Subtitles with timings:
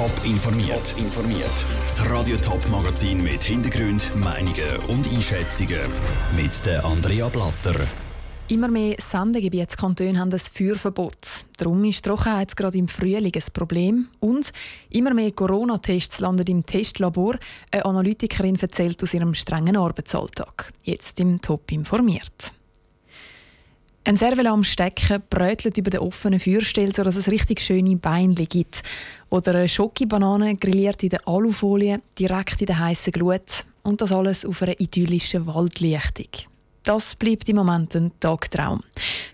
[0.00, 0.94] Top informiert.
[0.96, 1.52] informiert.
[1.84, 5.82] Das Radio Top Magazin mit Hintergrund, Meinungen und Einschätzungen
[6.34, 7.74] mit der Andrea Blatter.
[8.48, 11.44] Immer mehr Sendegebietskantone haben ein Feuerverbot.
[11.58, 14.08] Darum ist Trockenheit gerade im Frühling ein Problem.
[14.20, 14.54] Und
[14.88, 17.36] immer mehr Corona-Tests landen im Testlabor.
[17.70, 20.72] Eine Analytikerin erzählt aus ihrem strengen Arbeitsalltag.
[20.82, 22.54] Jetzt im Top informiert.
[24.02, 28.82] Ein Servela am Stecken brötelt über den offenen Feuerstell, sodass es richtig schöne Beinchen gibt.
[29.28, 33.66] Oder eine Schokibanane grilliert in der Alufolie, direkt in der heißen Glut.
[33.82, 36.50] Und das alles auf einer idyllischen Waldlichtung.
[36.82, 38.82] Das bleibt im Moment ein Tagtraum.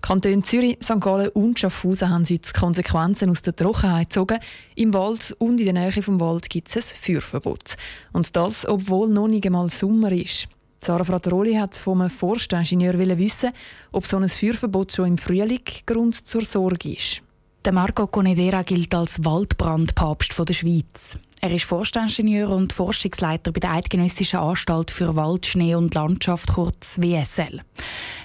[0.00, 0.98] Kanton Zürich, St.
[0.98, 4.38] Gallen und Schaffhausen haben jetzt Konsequenzen aus der Trockenheit gezogen.
[4.76, 7.76] Im Wald und in der Nähe vom Wald gibt es ein Feuerverbot.
[8.14, 10.48] Und das, obwohl noch nicht einmal Sommer ist.
[10.84, 13.52] Sarah Frateroli hat vom Forstingenieur wissen,
[13.90, 17.22] ob so ein Feuerverbot schon im Frühling Grund zur Sorge ist.
[17.64, 21.18] Der Marco Conedera gilt als Waldbrandpapst der Schweiz.
[21.40, 27.00] Er ist Forstingenieur und Forschungsleiter bei der Eidgenössischen Anstalt für Wald, Schnee und Landschaft, kurz
[27.00, 27.62] WSL.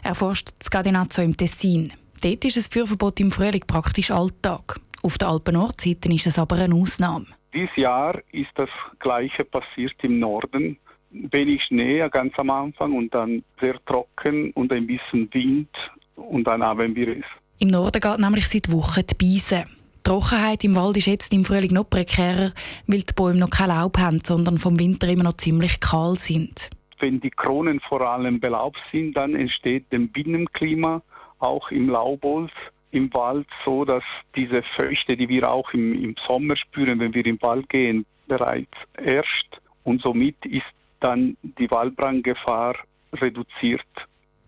[0.04, 1.94] Er forscht in Scadinazzo im Tessin.
[2.22, 4.82] Dort ist ein Feuerverbot im Frühling praktisch Alltag.
[5.02, 7.28] Auf der Alpen-Nordseite ist es aber eine Ausnahme.
[7.54, 10.78] Dieses Jahr ist das Gleiche passiert im Norden
[11.12, 15.70] wenig Schnee ganz am Anfang und dann sehr trocken und ein bisschen Wind
[16.16, 17.26] und dann haben wir es.
[17.60, 19.66] Im Norden geht nämlich seit Wochen die Beise.
[19.98, 22.54] Die Trockenheit im Wald ist jetzt im Frühling noch prekärer,
[22.88, 26.70] weil die Bäume noch kein Laub haben, sondern vom Winter immer noch ziemlich kahl sind.
[27.00, 31.02] Wenn die Kronen vor allem belaubt sind, dann entsteht ein Binnenklima,
[31.40, 32.52] auch im Laubholz
[32.92, 34.04] im Wald, so dass
[34.36, 38.76] diese Feuchte, die wir auch im, im Sommer spüren, wenn wir im Wald gehen, bereits
[38.98, 39.62] erst.
[39.84, 40.66] Und somit ist
[41.00, 42.76] dann die Waldbrandgefahr
[43.14, 43.86] reduziert.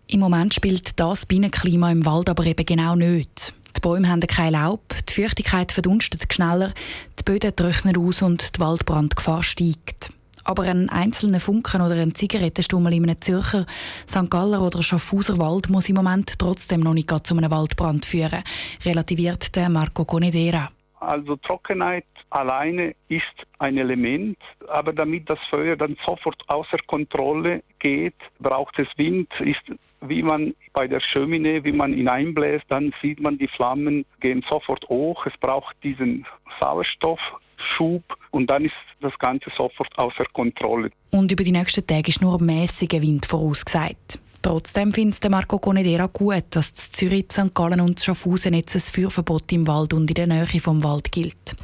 [0.06, 3.54] Im Moment spielt das Bienenklima im Wald aber eben genau nicht.
[3.76, 6.72] Die Bäume haben kein Laub, die Feuchtigkeit verdunstet schneller,
[7.18, 10.12] die Böden trocknen aus und die Waldbrandgefahr steigt.
[10.44, 13.64] Aber ein einzelner Funken oder ein Zigarettenstummel in einem Zürcher,
[14.08, 14.28] St.
[14.28, 18.42] Galler oder Schaffhauser Wald muss im Moment trotzdem noch nicht zu einem Waldbrand führen,
[18.84, 20.70] relativiert der Marco Conedera.
[21.02, 28.14] Also Trockenheit alleine ist ein Element, aber damit das Feuer dann sofort außer Kontrolle geht,
[28.38, 29.62] braucht es Wind, ist
[30.00, 34.88] wie man bei der Cheminee, wie man hineinbläst, dann sieht man die Flammen gehen sofort
[34.88, 35.26] hoch.
[35.26, 36.24] Es braucht diesen
[36.60, 40.90] Sauerstoffschub und dann ist das Ganze sofort außer Kontrolle.
[41.10, 44.20] Und über die nächsten Tage ist nur mäßiger Wind vorausgesagt.
[44.42, 47.54] Trotzdem findet Marco Conedera gut, dass in Zürich, St.
[47.54, 51.54] Gallen und Schaffhausen jetzt ein Feuerverbot im Wald und in der Nähe vom Wald gilt.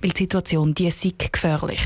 [0.00, 1.82] Weil die Situation die ist gefährlich.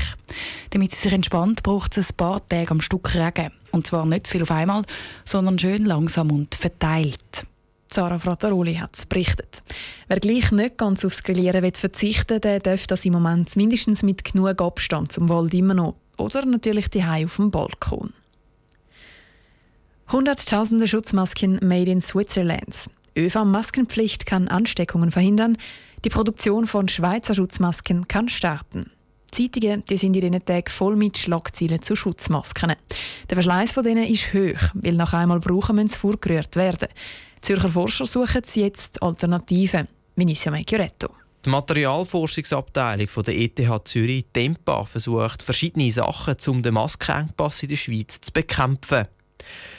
[0.69, 3.51] Damit sie sich entspannt, braucht es ein paar Tage am Stück Regen.
[3.71, 4.83] Und zwar nicht zu viel auf einmal,
[5.25, 7.47] sondern schön langsam und verteilt.
[7.91, 9.63] Sarah Frattaroli hat es berichtet.
[10.07, 14.23] Wer gleich nicht ganz aufs Grillieren will verzichten der darf das im Moment mindestens mit
[14.23, 15.95] genug Abstand zum Wald immer noch.
[16.17, 18.13] Oder natürlich die auf dem Balkon.
[20.11, 22.89] Hunderttausende Schutzmasken made in Switzerland.
[23.15, 25.57] ÖV-Maskenpflicht kann Ansteckungen verhindern.
[26.03, 28.91] Die Produktion von Schweizer Schutzmasken kann starten.
[29.31, 32.73] Zeitungen die sind in diesen Tagen voll mit Schlagzeilen zu Schutzmasken.
[33.29, 36.89] Der Verschleiß von denen ist hoch, weil nach einmal brauchen müssen sie vorgerührt werden.
[37.41, 39.87] Zürcher Forscher suchen jetzt Alternativen.
[40.15, 41.09] Vinicio Meggioretto.
[41.45, 48.21] Die Materialforschungsabteilung der ETH Zürich Tempa versucht verschiedene Sachen, um den Maskenengpass in der Schweiz
[48.21, 49.07] zu bekämpfen.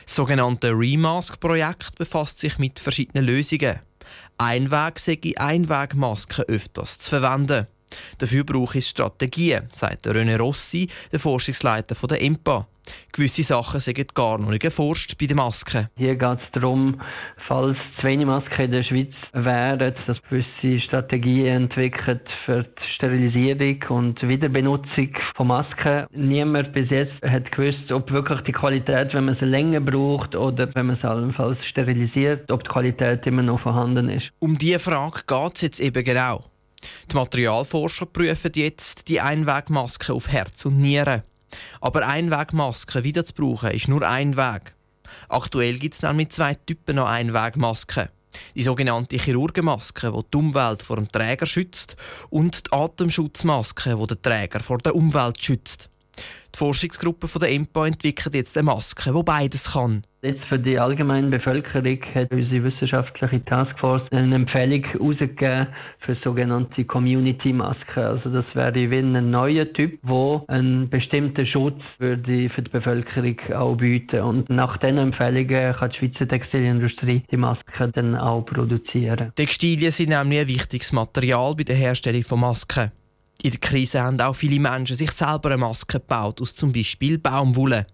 [0.04, 3.80] Das sogenannte Remask-Projekt befasst sich mit verschiedenen Lösungen.
[4.38, 7.66] Einweg sei Einwegmasken öfters zu verwenden.
[8.18, 12.66] Dafür brauche es Strategien, sagt René Rossi, der Forschungsleiter der EMPA.
[13.12, 15.88] Gewisse Sachen sind gar noch nicht erforscht bei den Masken.
[15.96, 17.00] Hier geht es darum,
[17.46, 23.82] falls zu wenig Masken in der Schweiz wären, dass gewisse Strategien entwickelt für die Sterilisierung
[23.88, 26.06] und Wiederbenutzung von Masken.
[26.12, 30.68] Niemand bis jetzt hat gewusst, ob wirklich die Qualität, wenn man sie länger braucht oder
[30.74, 34.30] wenn man sie allenfalls sterilisiert, ob die Qualität immer noch vorhanden ist.
[34.40, 36.44] Um diese Frage geht es jetzt eben genau.
[37.10, 41.22] Die Materialforscher prüfen jetzt die Einwegmasken auf Herz und Nieren.
[41.80, 44.74] Aber Einwegmasken wieder zu brauchen, ist nur ein Weg.
[45.28, 48.08] Aktuell gibt es nämlich zwei Typen an Einwegmasken.
[48.54, 51.96] Die sogenannte Chirurgenmaske, die die Umwelt vor dem Träger schützt,
[52.30, 55.88] und die Atemschutzmaske, die den Träger vor der Umwelt schützt.
[56.54, 60.04] Die Forschungsgruppe von der EMPA entwickelt jetzt eine Maske, die beides kann.
[60.22, 65.66] Jetzt für die allgemeine Bevölkerung hat unsere wissenschaftliche Taskforce eine Empfehlung herausgegeben
[65.98, 68.04] für sogenannte Community-Masken.
[68.04, 73.36] Also das wäre wie ein neuer Typ, wo einen bestimmten Schutz würde für die Bevölkerung
[73.52, 74.20] auch bieten.
[74.20, 79.32] Und nach diesen Empfehlungen kann die Schweizer Textilindustrie die Masken dann auch produzieren.
[79.34, 82.92] Textilien sind nämlich ein wichtiges Material bei der Herstellung von Masken.
[83.42, 87.18] In der Krise haben auch viele Menschen sich selber eine Maske gebaut, aus zum Beispiel
[87.18, 87.86] Baumwolle.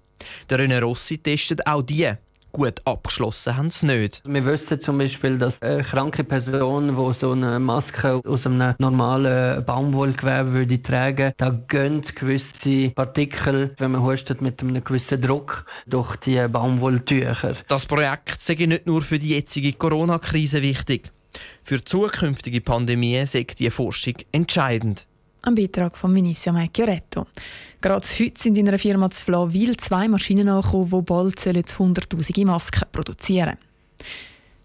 [0.49, 2.15] Der René Rossi testet auch die
[2.53, 4.23] gut abgeschlossen haben sie nicht.
[4.25, 9.65] Wir wissen zum Beispiel, dass eine kranke Person, die so eine Maske aus einem normalen
[9.65, 16.17] Baumwollgewebe würde tragen, da gehen gewisse Partikel, wenn man hustet, mit einem gewissen Druck durch
[16.17, 17.57] die Baumwolltücher.
[17.69, 21.11] Das Projekt sei nicht nur für die jetzige Corona-Krise wichtig.
[21.63, 25.07] Für zukünftige Pandemien sei die Forschung entscheidend.
[25.43, 27.27] Ein Beitrag von Vinicia Macchioretto.
[27.81, 32.87] Gerade heute sind in einer Firma zu Flawil zwei Maschinen angekommen, die bald hunderttausende Masken
[32.93, 33.57] produzieren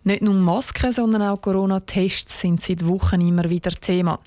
[0.04, 4.20] Nicht nur Masken, sondern auch Corona-Tests sind seit Wochen immer wieder Thema.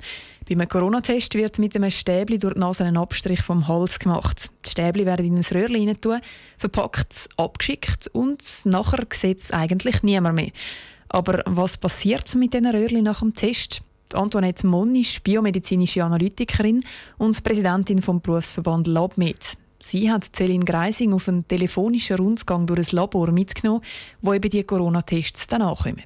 [0.48, 4.48] Bei einem Corona-Test wird mit einem Stäbli durch die Nase ein Abstrich vom Hals gemacht.
[4.64, 6.20] Die Stäbli werden in ein Röhrchen tun,
[6.56, 10.52] verpackt, abgeschickt und nachher sieht es eigentlich niemand mehr.
[11.10, 13.82] Aber was passiert mit diesen Röhrchen nach dem Test?
[14.14, 16.84] Antoinette Monn ist biomedizinische Analytikerin
[17.18, 19.56] und Präsidentin vom Berufsverband LabMed.
[19.80, 23.82] Sie hat Celine Greising auf einen telefonischen Rundgang durch ein Labor mitgenommen,
[24.20, 26.02] wo eben die Corona-Tests dann ankommen.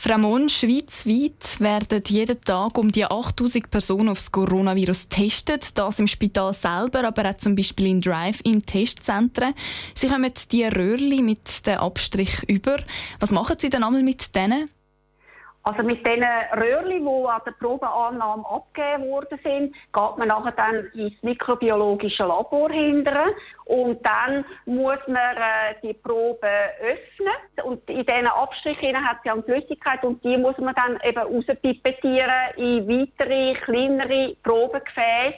[0.00, 5.76] Frau Mon, schweizweit werden jeden Tag um die 8000 Personen aufs Coronavirus getestet.
[5.76, 9.54] Das im Spital selber, aber auch zum Beispiel in Drive-in-Testzentren.
[9.94, 12.76] Sie kommen die Röhrchen mit dem Abstrich über.
[13.18, 14.70] Was machen Sie denn einmal mit denen?
[15.68, 20.86] Also mit den Röhrchen, die an der Probeannahme abgegeben worden sind, geht man nachher dann
[20.94, 23.32] ins mikrobiologische Labor hindern.
[23.66, 26.48] Und dann muss man äh, die Probe
[26.80, 27.34] öffnen.
[27.64, 30.02] Und in diesen Abstrichen hat sie eine Flüssigkeit.
[30.04, 35.34] Und die muss man dann eben rauspipettieren in weitere, kleinere Probengefäße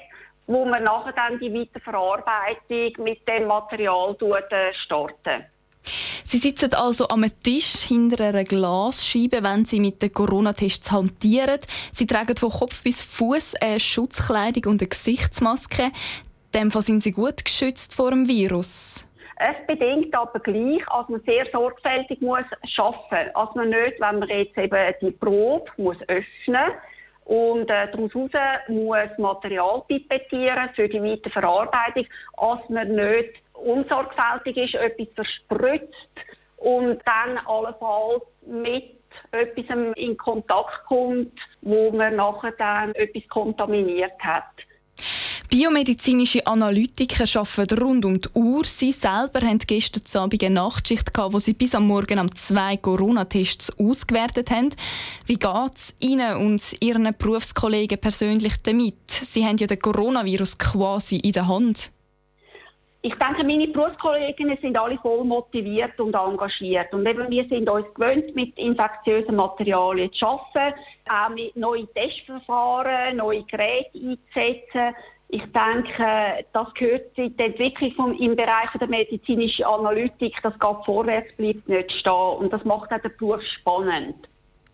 [0.46, 4.16] wo man nachher dann die Weiterverarbeitung mit dem Material
[4.72, 5.44] starten.
[6.30, 11.58] Sie sitzen also am Tisch hinter einer Glasscheibe, wenn Sie mit den Corona-Tests hantieren.
[11.90, 15.82] Sie tragen von Kopf bis Fuß eine Schutzkleidung und eine Gesichtsmaske.
[15.82, 15.90] In
[16.54, 19.04] dem Fall sind Sie gut geschützt vor dem Virus.
[19.38, 22.44] Es bedingt aber gleich, dass man sehr sorgfältig muss
[22.76, 23.34] arbeiten muss.
[23.34, 26.70] Also man nicht, wenn man jetzt eben die Probe muss öffnen
[27.24, 28.12] und äh, daraus
[28.68, 32.06] muss Material pipettieren für die Weiterverarbeitung,
[32.36, 36.08] dass man nicht unsorgfältig ist, etwas verspritzt
[36.56, 39.00] und dann allenfalls mit
[39.32, 44.44] etwas in Kontakt kommt, wo man nachher dann etwas kontaminiert hat.
[45.50, 48.64] Biomedizinische Analytiker arbeiten rund um die Uhr.
[48.64, 53.76] Sie selber haben gestern Abend eine Nachtschicht, wo sie bis am Morgen am zwei Corona-Tests
[53.76, 54.68] ausgewertet haben.
[55.26, 59.10] Wie geht es Ihnen und Ihren Berufskollegen persönlich damit?
[59.10, 61.90] Sie haben ja den Coronavirus quasi in der Hand.
[63.02, 66.92] Ich denke, meine Berufskolleginnen sind alle voll motiviert und engagiert.
[66.92, 73.16] Und eben, wir sind uns gewöhnt, mit infektiösen Materialien zu arbeiten, auch mit neuen Testverfahren,
[73.16, 74.94] neue Geräte einzusetzen.
[75.28, 80.36] Ich denke, das gehört zu der Entwicklung vom, im Bereich der medizinischen Analytik.
[80.42, 82.36] Das geht vorwärts, bleibt nicht stehen.
[82.38, 84.28] Und das macht auch den Beruf spannend.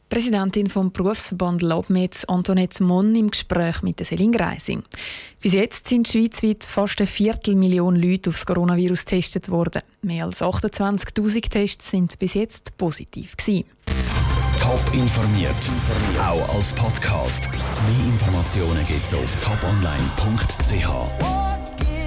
[0.08, 4.82] Präsidentin vom Berufsverband LabMed Antoinette Monn im Gespräch mit der Selin Greising.
[5.40, 9.82] Bis jetzt sind schweizweit fast eine Viertelmillion Leute aufs Coronavirus getestet worden.
[10.02, 13.64] Mehr als 28.000 Tests sind bis jetzt positiv gewesen.
[14.60, 15.54] Top informiert,
[16.18, 17.48] auch als Podcast.
[17.48, 21.45] Mehr Informationen gibt's auf toponline.ch.